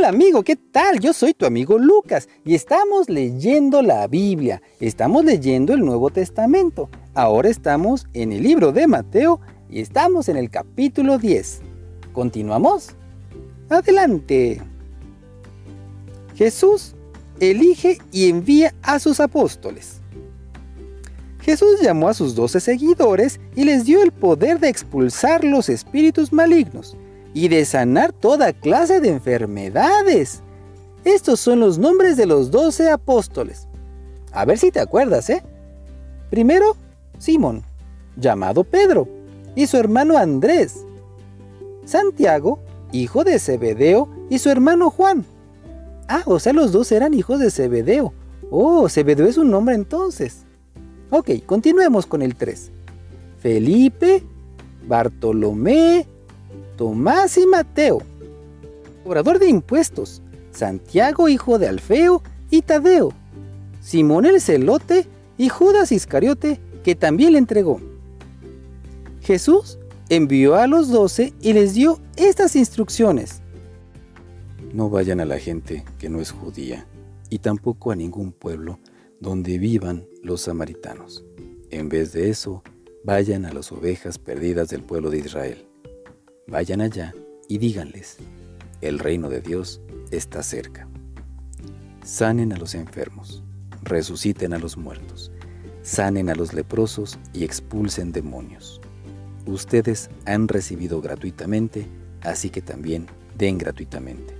[0.00, 0.98] Hola amigo, ¿qué tal?
[0.98, 4.62] Yo soy tu amigo Lucas y estamos leyendo la Biblia.
[4.80, 6.88] Estamos leyendo el Nuevo Testamento.
[7.12, 11.60] Ahora estamos en el libro de Mateo y estamos en el capítulo 10.
[12.14, 12.92] ¿Continuamos?
[13.68, 14.62] Adelante.
[16.34, 16.94] Jesús
[17.38, 20.00] elige y envía a sus apóstoles.
[21.42, 26.32] Jesús llamó a sus doce seguidores y les dio el poder de expulsar los espíritus
[26.32, 26.96] malignos
[27.34, 30.42] y de sanar toda clase de enfermedades.
[31.04, 33.68] Estos son los nombres de los doce apóstoles.
[34.32, 35.42] A ver si te acuerdas, ¿eh?
[36.30, 36.76] Primero,
[37.18, 37.62] Simón,
[38.16, 39.08] llamado Pedro,
[39.54, 40.84] y su hermano Andrés.
[41.84, 42.60] Santiago,
[42.92, 45.24] hijo de Zebedeo, y su hermano Juan.
[46.08, 48.12] Ah, o sea, los dos eran hijos de Zebedeo.
[48.50, 50.44] Oh, Zebedeo es un nombre entonces.
[51.10, 52.70] Ok, continuemos con el 3.
[53.38, 54.22] Felipe,
[54.86, 56.06] Bartolomé,
[56.80, 58.00] Tomás y Mateo.
[59.04, 63.12] Cobrador de impuestos, Santiago, hijo de Alfeo, y Tadeo.
[63.82, 65.06] Simón el celote
[65.36, 67.82] y Judas Iscariote, que también le entregó.
[69.20, 69.78] Jesús
[70.08, 73.42] envió a los doce y les dio estas instrucciones.
[74.72, 76.86] No vayan a la gente que no es judía,
[77.28, 78.78] y tampoco a ningún pueblo
[79.20, 81.26] donde vivan los samaritanos.
[81.70, 82.62] En vez de eso,
[83.04, 85.69] vayan a las ovejas perdidas del pueblo de Israel.
[86.50, 87.14] Vayan allá
[87.48, 88.16] y díganles,
[88.80, 90.88] el reino de Dios está cerca.
[92.02, 93.44] Sanen a los enfermos,
[93.84, 95.30] resuciten a los muertos,
[95.82, 98.80] sanen a los leprosos y expulsen demonios.
[99.46, 101.86] Ustedes han recibido gratuitamente,
[102.22, 103.06] así que también
[103.38, 104.34] den gratuitamente.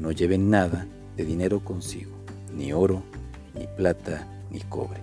[0.00, 2.12] No lleven nada de dinero consigo,
[2.56, 3.02] ni oro,
[3.54, 5.02] ni plata, ni cobre.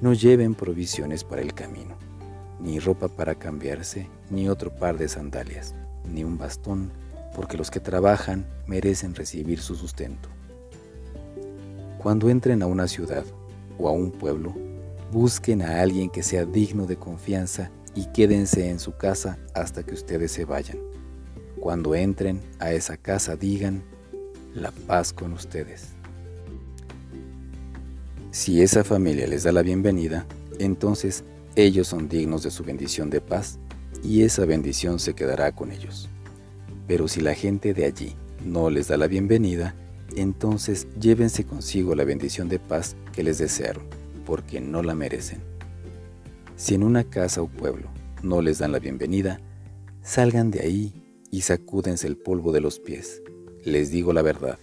[0.00, 1.96] No lleven provisiones para el camino,
[2.62, 5.74] ni ropa para cambiarse, ni otro par de sandalias,
[6.08, 6.90] ni un bastón,
[7.34, 10.28] porque los que trabajan merecen recibir su sustento.
[11.98, 13.24] Cuando entren a una ciudad
[13.78, 14.54] o a un pueblo,
[15.10, 19.94] busquen a alguien que sea digno de confianza y quédense en su casa hasta que
[19.94, 20.78] ustedes se vayan.
[21.60, 23.82] Cuando entren a esa casa digan,
[24.54, 25.88] la paz con ustedes.
[28.30, 30.26] Si esa familia les da la bienvenida,
[30.58, 31.24] entonces
[31.54, 33.58] ellos son dignos de su bendición de paz
[34.02, 36.08] y esa bendición se quedará con ellos.
[36.86, 38.14] Pero si la gente de allí
[38.44, 39.74] no les da la bienvenida,
[40.16, 43.84] entonces llévense consigo la bendición de paz que les desearon,
[44.24, 45.40] porque no la merecen.
[46.56, 47.88] Si en una casa o pueblo
[48.22, 49.40] no les dan la bienvenida,
[50.02, 50.92] salgan de ahí
[51.30, 53.22] y sacúdense el polvo de los pies.
[53.64, 54.58] Les digo la verdad,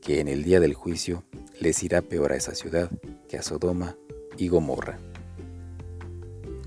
[0.00, 1.24] que en el día del juicio
[1.60, 2.90] les irá peor a esa ciudad
[3.28, 3.96] que a Sodoma
[4.36, 4.98] y Gomorra.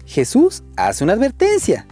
[0.09, 1.85] Jesús hace una advertencia.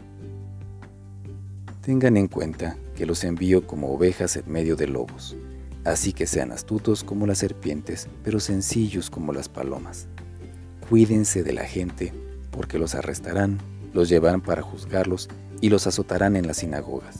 [1.81, 5.37] Tengan en cuenta que los envío como ovejas en medio de lobos,
[5.85, 10.07] así que sean astutos como las serpientes, pero sencillos como las palomas.
[10.89, 12.11] Cuídense de la gente,
[12.49, 13.59] porque los arrestarán,
[13.93, 15.29] los llevarán para juzgarlos
[15.61, 17.19] y los azotarán en las sinagogas.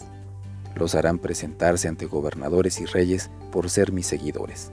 [0.76, 4.72] Los harán presentarse ante gobernadores y reyes por ser mis seguidores.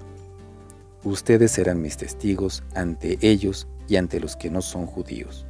[1.02, 5.44] Ustedes serán mis testigos ante ellos y ante los que no son judíos.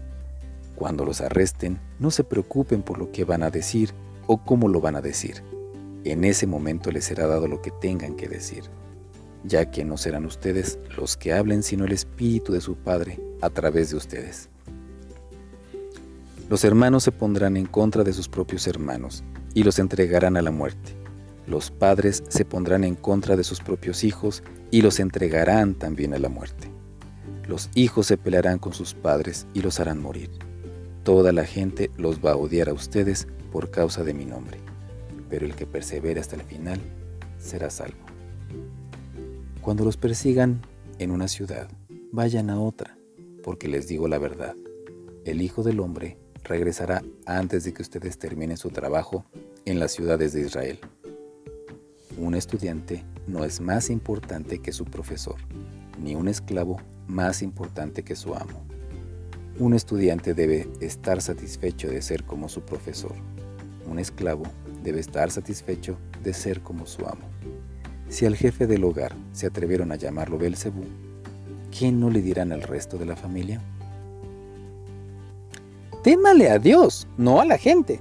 [0.76, 3.92] Cuando los arresten, no se preocupen por lo que van a decir
[4.26, 5.42] o cómo lo van a decir.
[6.04, 8.64] En ese momento les será dado lo que tengan que decir
[9.44, 13.50] ya que no serán ustedes los que hablen, sino el Espíritu de su Padre a
[13.50, 14.48] través de ustedes.
[16.48, 19.22] Los hermanos se pondrán en contra de sus propios hermanos
[19.54, 20.94] y los entregarán a la muerte.
[21.46, 26.18] Los padres se pondrán en contra de sus propios hijos y los entregarán también a
[26.18, 26.70] la muerte.
[27.46, 30.30] Los hijos se pelearán con sus padres y los harán morir.
[31.04, 34.56] Toda la gente los va a odiar a ustedes por causa de mi nombre,
[35.28, 36.80] pero el que persevere hasta el final
[37.38, 38.06] será salvo.
[39.60, 40.62] Cuando los persigan
[40.98, 41.68] en una ciudad,
[42.10, 42.96] vayan a otra,
[43.42, 44.56] porque les digo la verdad.
[45.26, 49.26] El Hijo del Hombre regresará antes de que ustedes terminen su trabajo
[49.66, 50.78] en las ciudades de Israel.
[52.16, 55.36] Un estudiante no es más importante que su profesor,
[56.02, 58.73] ni un esclavo más importante que su amo.
[59.60, 63.14] Un estudiante debe estar satisfecho de ser como su profesor.
[63.88, 64.42] Un esclavo
[64.82, 67.22] debe estar satisfecho de ser como su amo.
[68.08, 70.82] Si al jefe del hogar se atrevieron a llamarlo Belcebú,
[71.70, 73.60] ¿qué no le dirán al resto de la familia?
[76.02, 78.00] Témale a Dios, no a la gente.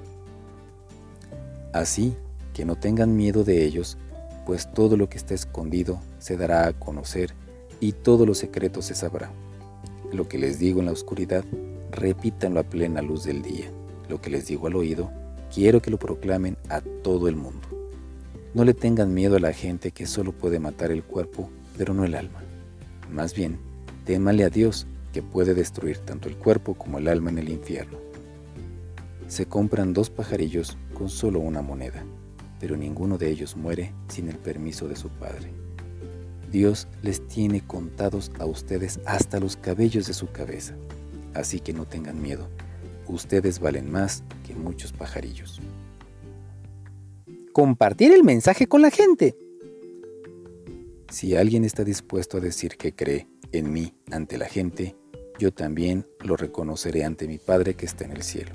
[1.72, 2.16] Así
[2.56, 4.00] que no tengan miedo de ellos,
[4.48, 7.36] pues todo lo que está escondido se dará a conocer
[7.80, 9.32] y todo lo secreto se sabrá.
[10.14, 11.44] Lo que les digo en la oscuridad,
[11.92, 13.72] repítanlo a plena luz del día.
[14.08, 15.12] Lo que les digo al oído,
[15.52, 17.68] quiero que lo proclamen a todo el mundo.
[18.54, 21.50] No le tengan miedo a la gente que solo puede matar el cuerpo,
[21.80, 22.44] pero no el alma.
[23.12, 23.58] Más bien,
[24.06, 27.98] témale a Dios, que puede destruir tanto el cuerpo como el alma en el infierno.
[29.28, 32.04] Se compran dos pajarillos con solo una moneda,
[32.60, 35.52] pero ninguno de ellos muere sin el permiso de su Padre.
[36.54, 40.76] Dios les tiene contados a ustedes hasta los cabellos de su cabeza,
[41.34, 42.48] así que no tengan miedo,
[43.08, 45.60] ustedes valen más que muchos pajarillos.
[47.54, 49.36] Compartir el mensaje con la gente.
[51.10, 54.96] Si alguien está dispuesto a decir que cree en mí ante la gente,
[55.40, 58.52] yo también lo reconoceré ante mi Padre que está en el cielo.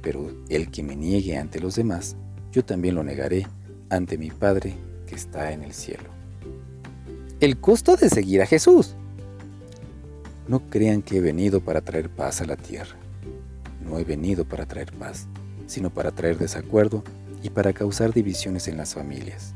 [0.00, 2.16] Pero el que me niegue ante los demás,
[2.52, 3.46] yo también lo negaré
[3.90, 4.74] ante mi Padre
[5.06, 6.15] que está en el cielo.
[7.38, 8.94] El costo de seguir a Jesús.
[10.48, 12.96] No crean que he venido para traer paz a la tierra.
[13.84, 15.26] No he venido para traer paz,
[15.66, 17.04] sino para traer desacuerdo
[17.42, 19.52] y para causar divisiones en las familias.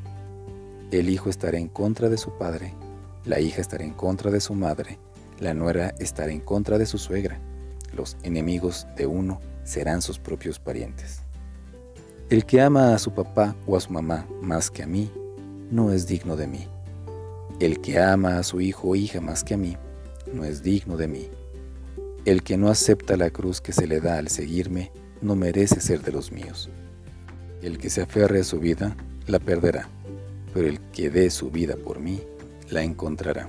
[0.90, 2.74] El hijo estará en contra de su padre,
[3.24, 4.98] la hija estará en contra de su madre,
[5.38, 7.40] la nuera estará en contra de su suegra.
[7.96, 11.20] Los enemigos de uno serán sus propios parientes.
[12.28, 15.10] El que ama a su papá o a su mamá más que a mí,
[15.70, 16.68] no es digno de mí.
[17.60, 19.76] El que ama a su hijo o hija más que a mí,
[20.32, 21.28] no es digno de mí.
[22.24, 24.90] El que no acepta la cruz que se le da al seguirme,
[25.22, 26.70] no merece ser de los míos.
[27.62, 28.96] El que se aferre a su vida,
[29.26, 29.88] la perderá,
[30.52, 32.20] pero el que dé su vida por mí,
[32.70, 33.48] la encontrará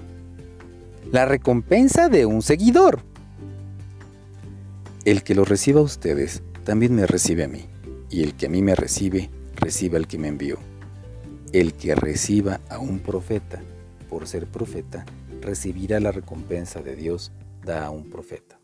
[1.09, 3.01] la recompensa de un seguidor.
[5.03, 7.65] El que lo reciba a ustedes, también me recibe a mí,
[8.09, 10.57] y el que a mí me recibe, recibe al que me envió.
[11.53, 13.61] El que reciba a un profeta,
[14.11, 15.05] por ser profeta,
[15.39, 17.31] recibirá la recompensa de Dios
[17.63, 18.59] da a un profeta.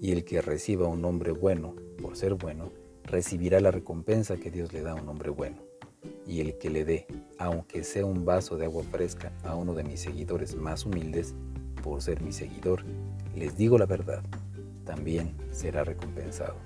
[0.00, 2.72] Y el que reciba a un hombre bueno por ser bueno,
[3.04, 5.58] recibirá la recompensa que Dios le da a un hombre bueno.
[6.26, 7.06] Y el que le dé,
[7.38, 11.32] aunque sea un vaso de agua fresca, a uno de mis seguidores más humildes,
[11.84, 12.82] por ser mi seguidor,
[13.36, 14.24] les digo la verdad,
[14.84, 16.56] también será recompensado.